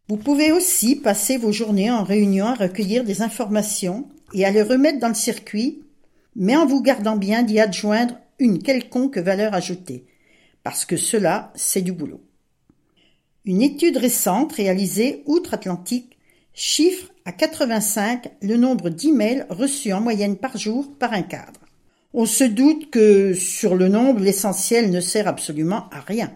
Vous 0.09 0.17
pouvez 0.17 0.51
aussi 0.51 0.95
passer 0.95 1.37
vos 1.37 1.51
journées 1.51 1.91
en 1.91 2.03
réunion 2.03 2.47
à 2.47 2.55
recueillir 2.55 3.03
des 3.03 3.21
informations 3.21 4.09
et 4.33 4.43
à 4.43 4.49
les 4.49 4.63
remettre 4.63 4.97
dans 4.97 5.07
le 5.07 5.13
circuit, 5.13 5.83
mais 6.35 6.55
en 6.55 6.65
vous 6.65 6.81
gardant 6.81 7.15
bien 7.15 7.43
d'y 7.43 7.59
adjoindre 7.59 8.15
une 8.39 8.57
quelconque 8.57 9.19
valeur 9.19 9.53
ajoutée, 9.53 10.07
parce 10.63 10.83
que 10.83 10.97
cela, 10.97 11.53
c'est 11.53 11.83
du 11.83 11.91
boulot. 11.91 12.23
Une 13.45 13.61
étude 13.61 13.97
récente 13.97 14.53
réalisée 14.53 15.21
outre-Atlantique 15.27 16.17
chiffre 16.55 17.11
à 17.25 17.31
85 17.31 18.31
le 18.41 18.57
nombre 18.57 18.89
d'emails 18.89 19.45
reçus 19.51 19.93
en 19.93 20.01
moyenne 20.01 20.37
par 20.37 20.57
jour 20.57 20.91
par 20.97 21.13
un 21.13 21.21
cadre. 21.21 21.61
On 22.15 22.25
se 22.25 22.45
doute 22.45 22.89
que 22.89 23.35
sur 23.35 23.75
le 23.75 23.89
nombre, 23.89 24.21
l'essentiel 24.21 24.89
ne 24.89 25.01
sert 25.01 25.27
absolument 25.27 25.87
à 25.91 25.99
rien. 25.99 26.35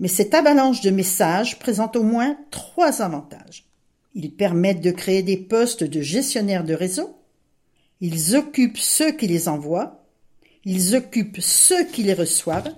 Mais 0.00 0.08
cette 0.08 0.34
avalanche 0.34 0.80
de 0.80 0.90
messages 0.90 1.58
présente 1.58 1.94
au 1.94 2.02
moins 2.02 2.36
trois 2.50 3.02
avantages. 3.02 3.66
Ils 4.14 4.34
permettent 4.34 4.80
de 4.80 4.90
créer 4.90 5.22
des 5.22 5.36
postes 5.36 5.84
de 5.84 6.00
gestionnaires 6.00 6.64
de 6.64 6.74
réseau, 6.74 7.16
ils 8.00 8.34
occupent 8.34 8.78
ceux 8.78 9.12
qui 9.12 9.26
les 9.26 9.46
envoient, 9.46 10.06
ils 10.64 10.96
occupent 10.96 11.40
ceux 11.40 11.84
qui 11.84 12.02
les 12.02 12.14
reçoivent. 12.14 12.74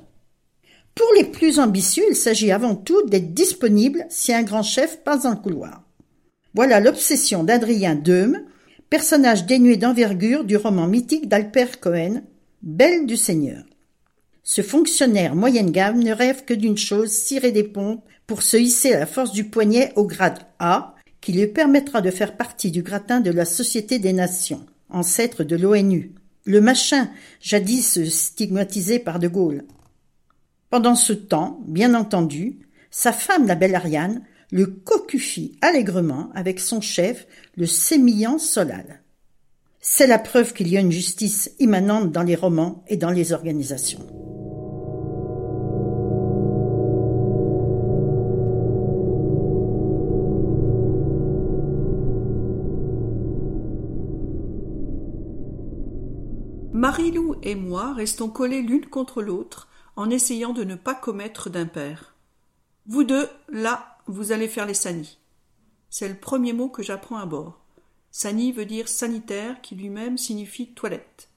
Pour 0.94 1.06
les 1.16 1.24
plus 1.24 1.58
ambitieux, 1.58 2.04
il 2.10 2.16
s'agit 2.16 2.50
avant 2.50 2.74
tout 2.74 3.06
d'être 3.06 3.32
disponible 3.32 4.04
si 4.10 4.32
un 4.32 4.42
grand 4.42 4.64
chef 4.64 5.02
passe 5.04 5.22
dans 5.22 5.36
couloir. 5.36 5.84
Voilà 6.54 6.80
l'obsession 6.80 7.44
d'Adrien 7.44 7.94
Deume, 7.94 8.42
personnage 8.90 9.46
dénué 9.46 9.76
d'envergure 9.76 10.44
du 10.44 10.56
roman 10.56 10.86
mythique 10.86 11.28
d'Alper 11.28 11.66
Cohen, 11.80 12.22
Belle 12.62 13.06
du 13.06 13.16
Seigneur. 13.16 13.64
Ce 14.42 14.62
fonctionnaire 14.62 15.34
moyenne 15.34 15.70
gamme 15.70 16.02
ne 16.02 16.12
rêve 16.12 16.44
que 16.44 16.54
d'une 16.54 16.78
chose, 16.78 17.10
cirer 17.10 17.52
des 17.52 17.64
pompes 17.64 18.04
pour 18.26 18.42
se 18.42 18.56
hisser 18.56 18.92
à 18.92 19.00
la 19.00 19.06
force 19.06 19.32
du 19.32 19.44
poignet 19.44 19.92
au 19.96 20.04
grade 20.04 20.40
A, 20.58 20.94
qui 21.20 21.32
lui 21.32 21.46
permettra 21.46 22.00
de 22.00 22.10
faire 22.10 22.36
partie 22.36 22.70
du 22.70 22.82
gratin 22.82 23.20
de 23.20 23.30
la 23.30 23.44
Société 23.44 23.98
des 23.98 24.12
Nations, 24.12 24.66
ancêtre 24.90 25.44
de 25.44 25.56
l'ONU 25.56 26.12
le 26.44 26.60
machin, 26.60 27.10
jadis 27.40 28.02
stigmatisé 28.08 28.98
par 28.98 29.18
De 29.18 29.28
Gaulle. 29.28 29.64
Pendant 30.70 30.94
ce 30.94 31.12
temps, 31.12 31.60
bien 31.66 31.94
entendu, 31.94 32.58
sa 32.90 33.12
femme, 33.12 33.46
la 33.46 33.54
belle 33.54 33.74
Ariane, 33.74 34.22
le 34.50 34.66
cocufie 34.66 35.56
allègrement 35.60 36.30
avec 36.34 36.60
son 36.60 36.80
chef, 36.80 37.26
le 37.56 37.66
sémillant 37.66 38.38
Solal. 38.38 39.02
C'est 39.80 40.06
la 40.06 40.18
preuve 40.18 40.52
qu'il 40.52 40.68
y 40.68 40.76
a 40.76 40.80
une 40.80 40.92
justice 40.92 41.52
immanente 41.58 42.12
dans 42.12 42.22
les 42.22 42.36
romans 42.36 42.84
et 42.88 42.96
dans 42.96 43.10
les 43.10 43.32
organisations. 43.32 44.06
Marilou 56.82 57.36
et 57.44 57.54
moi 57.54 57.92
restons 57.92 58.28
collés 58.28 58.60
l'une 58.60 58.86
contre 58.86 59.22
l'autre 59.22 59.68
en 59.94 60.10
essayant 60.10 60.52
de 60.52 60.64
ne 60.64 60.74
pas 60.74 60.96
commettre 60.96 61.48
d'impair. 61.48 62.16
Vous 62.86 63.04
deux, 63.04 63.28
là, 63.48 63.98
vous 64.08 64.32
allez 64.32 64.48
faire 64.48 64.66
les 64.66 64.74
sanis. 64.74 65.20
C'est 65.90 66.08
le 66.08 66.16
premier 66.16 66.52
mot 66.52 66.68
que 66.68 66.82
j'apprends 66.82 67.18
à 67.18 67.24
bord. 67.24 67.60
Sani 68.10 68.50
veut 68.50 68.64
dire 68.64 68.88
sanitaire, 68.88 69.60
qui 69.60 69.76
lui-même 69.76 70.18
signifie 70.18 70.74
toilette. 70.74 71.28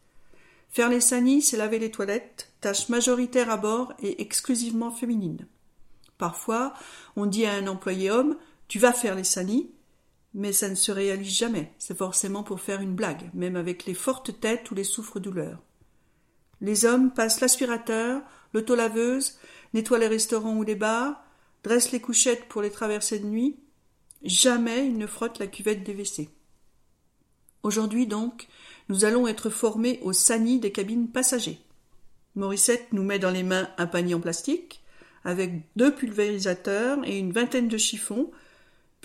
Faire 0.71 0.89
les 0.89 0.99
sanis, 0.99 1.43
c'est 1.43 1.57
laver 1.57 1.77
les 1.77 1.91
toilettes, 1.91 2.51
tâche 2.59 2.89
majoritaire 2.89 3.51
à 3.51 3.57
bord 3.57 3.93
et 4.01 4.23
exclusivement 4.23 4.89
féminine. 4.89 5.45
Parfois, 6.17 6.73
on 7.15 7.27
dit 7.27 7.45
à 7.45 7.53
un 7.53 7.67
employé 7.67 8.09
homme 8.09 8.35
Tu 8.67 8.79
vas 8.79 8.93
faire 8.93 9.13
les 9.13 9.23
sanis, 9.23 9.69
mais 10.35 10.51
ça 10.51 10.67
ne 10.67 10.75
se 10.75 10.91
réalise 10.91 11.33
jamais, 11.33 11.71
c'est 11.79 11.97
forcément 11.97 12.43
pour 12.43 12.59
faire 12.59 12.81
une 12.81 12.93
blague, 12.93 13.29
même 13.33 13.55
avec 13.55 13.85
les 13.85 13.93
fortes 13.93 14.37
têtes 14.41 14.69
ou 14.69 14.75
les 14.75 14.83
souffres-douleurs. 14.83 15.63
Les 16.59 16.83
hommes 16.83 17.13
passent 17.13 17.39
l'aspirateur, 17.39 18.21
l'auto-laveuse, 18.53 19.39
nettoient 19.73 19.97
les 19.97 20.09
restaurants 20.09 20.57
ou 20.57 20.63
les 20.63 20.75
bars, 20.75 21.23
dressent 21.63 21.93
les 21.93 22.01
couchettes 22.01 22.49
pour 22.49 22.61
les 22.61 22.69
traversées 22.69 23.19
de 23.19 23.25
nuit. 23.25 23.55
Jamais 24.23 24.85
ils 24.85 24.97
ne 24.97 25.07
frottent 25.07 25.39
la 25.39 25.47
cuvette 25.47 25.83
des 25.83 25.93
WC. 25.93 26.27
Aujourd'hui 27.63 28.05
donc, 28.05 28.49
nous 28.89 29.05
allons 29.05 29.27
être 29.27 29.49
formés 29.49 29.99
au 30.03 30.11
sani 30.11 30.59
des 30.59 30.73
cabines 30.73 31.07
passagers. 31.07 31.59
Morissette 32.35 32.91
nous 32.91 33.03
met 33.03 33.19
dans 33.19 33.31
les 33.31 33.43
mains 33.43 33.69
un 33.77 33.87
panier 33.87 34.15
en 34.15 34.19
plastique, 34.19 34.83
avec 35.23 35.61
deux 35.77 35.95
pulvérisateurs 35.95 36.99
et 37.05 37.17
une 37.17 37.31
vingtaine 37.31 37.69
de 37.69 37.77
chiffons, 37.77 38.31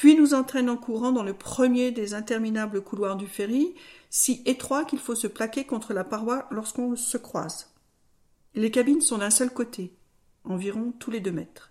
puis 0.00 0.16
nous 0.16 0.32
entraîne 0.32 0.70
en 0.70 0.78
courant 0.78 1.12
dans 1.12 1.22
le 1.22 1.34
premier 1.34 1.90
des 1.90 2.14
interminables 2.14 2.80
couloirs 2.80 3.16
du 3.16 3.26
ferry, 3.26 3.74
si 4.08 4.40
étroit 4.46 4.86
qu'il 4.86 4.98
faut 4.98 5.14
se 5.14 5.26
plaquer 5.26 5.64
contre 5.64 5.92
la 5.92 6.04
paroi 6.04 6.48
lorsqu'on 6.50 6.96
se 6.96 7.18
croise. 7.18 7.68
Les 8.54 8.70
cabines 8.70 9.02
sont 9.02 9.18
d'un 9.18 9.28
seul 9.28 9.50
côté, 9.50 9.92
environ 10.44 10.94
tous 10.98 11.10
les 11.10 11.20
deux 11.20 11.32
mètres. 11.32 11.70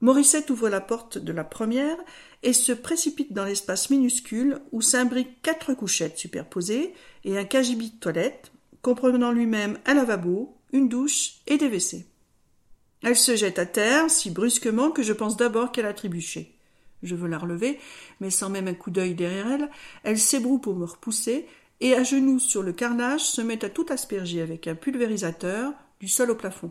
Morissette 0.00 0.50
ouvre 0.50 0.68
la 0.68 0.80
porte 0.80 1.18
de 1.18 1.32
la 1.32 1.44
première 1.44 1.96
et 2.42 2.52
se 2.52 2.72
précipite 2.72 3.32
dans 3.32 3.44
l'espace 3.44 3.90
minuscule 3.90 4.58
où 4.72 4.82
s'imbriquent 4.82 5.40
quatre 5.42 5.72
couchettes 5.72 6.18
superposées 6.18 6.92
et 7.22 7.38
un 7.38 7.44
cagibi 7.44 7.90
de 7.90 7.96
toilette, 8.00 8.50
comprenant 8.82 9.30
lui-même 9.30 9.78
un 9.86 9.94
lavabo, 9.94 10.56
une 10.72 10.88
douche 10.88 11.34
et 11.46 11.58
des 11.58 11.68
WC. 11.68 12.06
Elle 13.04 13.14
se 13.14 13.36
jette 13.36 13.60
à 13.60 13.66
terre 13.66 14.10
si 14.10 14.32
brusquement 14.32 14.90
que 14.90 15.04
je 15.04 15.12
pense 15.12 15.36
d'abord 15.36 15.70
qu'elle 15.70 15.86
a 15.86 15.94
trébuché. 15.94 16.58
Je 17.02 17.14
veux 17.14 17.28
la 17.28 17.38
relever, 17.38 17.78
mais 18.20 18.30
sans 18.30 18.48
même 18.48 18.68
un 18.68 18.74
coup 18.74 18.90
d'œil 18.90 19.14
derrière 19.14 19.50
elle, 19.50 19.70
elle 20.04 20.18
s'ébroue 20.18 20.58
pour 20.58 20.76
me 20.76 20.84
repousser, 20.84 21.46
et 21.80 21.94
à 21.94 22.04
genoux 22.04 22.38
sur 22.38 22.62
le 22.62 22.72
carnage 22.72 23.22
se 23.22 23.40
met 23.40 23.64
à 23.64 23.68
tout 23.68 23.86
asperger 23.88 24.40
avec 24.40 24.68
un 24.68 24.76
pulvérisateur 24.76 25.72
du 25.98 26.06
sol 26.06 26.30
au 26.30 26.36
plafond. 26.36 26.70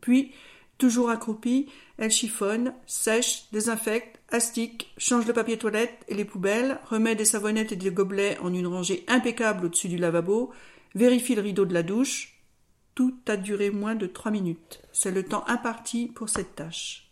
Puis, 0.00 0.32
toujours 0.78 1.10
accroupie, 1.10 1.68
elle 1.98 2.10
chiffonne, 2.10 2.74
sèche, 2.86 3.46
désinfecte, 3.52 4.18
astique, 4.30 4.92
change 4.96 5.26
le 5.26 5.32
papier 5.32 5.58
toilette 5.58 6.04
et 6.08 6.14
les 6.14 6.24
poubelles, 6.24 6.78
remet 6.86 7.14
des 7.14 7.24
savonnettes 7.24 7.72
et 7.72 7.76
des 7.76 7.90
gobelets 7.90 8.38
en 8.40 8.52
une 8.52 8.66
rangée 8.66 9.04
impeccable 9.08 9.66
au-dessus 9.66 9.88
du 9.88 9.98
lavabo, 9.98 10.52
vérifie 10.94 11.34
le 11.34 11.42
rideau 11.42 11.64
de 11.64 11.74
la 11.74 11.82
douche. 11.82 12.40
Tout 12.94 13.14
a 13.28 13.36
duré 13.36 13.70
moins 13.70 13.94
de 13.94 14.06
trois 14.06 14.32
minutes. 14.32 14.80
C'est 14.92 15.10
le 15.10 15.22
temps 15.22 15.44
imparti 15.46 16.06
pour 16.06 16.30
cette 16.30 16.54
tâche. 16.54 17.05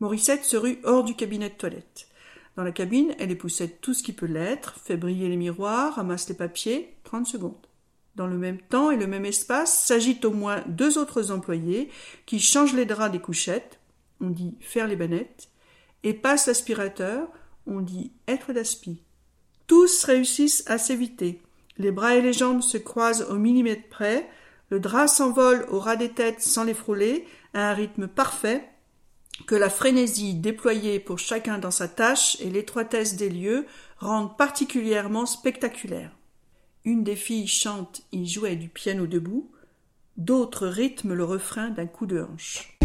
Morissette 0.00 0.44
se 0.44 0.56
rue 0.56 0.78
hors 0.84 1.04
du 1.04 1.14
cabinet 1.14 1.50
de 1.50 1.54
toilette. 1.54 2.08
Dans 2.56 2.64
la 2.64 2.72
cabine, 2.72 3.14
elle 3.18 3.30
époussette 3.30 3.80
tout 3.80 3.94
ce 3.94 4.02
qui 4.02 4.12
peut 4.12 4.26
l'être, 4.26 4.74
fait 4.84 4.96
briller 4.96 5.28
les 5.28 5.36
miroirs, 5.36 5.94
ramasse 5.94 6.28
les 6.28 6.34
papiers, 6.34 6.94
trente 7.04 7.26
secondes. 7.26 7.66
Dans 8.14 8.26
le 8.26 8.36
même 8.36 8.60
temps 8.60 8.90
et 8.90 8.96
le 8.96 9.08
même 9.08 9.24
espace 9.24 9.86
s'agitent 9.86 10.24
au 10.24 10.30
moins 10.30 10.62
deux 10.68 10.98
autres 10.98 11.32
employés 11.32 11.90
qui 12.26 12.38
changent 12.38 12.74
les 12.74 12.86
draps 12.86 13.12
des 13.12 13.20
couchettes, 13.20 13.80
on 14.20 14.30
dit 14.30 14.54
faire 14.60 14.86
les 14.86 14.96
bannettes, 14.96 15.48
et 16.04 16.14
passent 16.14 16.46
l'aspirateur, 16.46 17.28
on 17.66 17.80
dit 17.80 18.12
être 18.28 18.52
d'aspi. 18.52 19.02
Tous 19.66 20.04
réussissent 20.04 20.62
à 20.68 20.78
s'éviter. 20.78 21.42
Les 21.76 21.90
bras 21.90 22.14
et 22.14 22.22
les 22.22 22.32
jambes 22.32 22.62
se 22.62 22.78
croisent 22.78 23.26
au 23.30 23.34
millimètre 23.34 23.88
près, 23.88 24.28
le 24.70 24.78
drap 24.78 25.08
s'envole 25.08 25.66
au 25.70 25.80
ras 25.80 25.96
des 25.96 26.10
têtes 26.10 26.40
sans 26.40 26.64
les 26.64 26.74
frôler, 26.74 27.26
à 27.52 27.70
un 27.70 27.74
rythme 27.74 28.06
parfait, 28.06 28.68
que 29.46 29.54
la 29.54 29.70
frénésie 29.70 30.34
déployée 30.34 31.00
pour 31.00 31.18
chacun 31.18 31.58
dans 31.58 31.70
sa 31.70 31.88
tâche 31.88 32.36
et 32.40 32.50
l'étroitesse 32.50 33.16
des 33.16 33.28
lieux 33.28 33.66
rendent 33.98 34.36
particulièrement 34.36 35.26
spectaculaire. 35.26 36.10
Une 36.84 37.02
des 37.02 37.16
filles 37.16 37.48
chante 37.48 38.02
Il 38.12 38.26
jouait 38.26 38.56
du 38.56 38.68
piano 38.68 39.06
debout, 39.06 39.50
d'autres 40.16 40.66
rythment 40.66 41.14
le 41.14 41.24
refrain 41.24 41.70
d'un 41.70 41.86
coup 41.86 42.06
de 42.06 42.20
hanche. 42.20 42.76